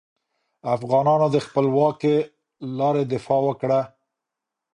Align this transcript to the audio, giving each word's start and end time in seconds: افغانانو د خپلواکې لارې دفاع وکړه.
افغانانو 0.75 1.27
د 1.31 1.37
خپلواکې 1.45 2.15
لارې 2.77 3.03
دفاع 3.13 3.39
وکړه. 3.47 3.81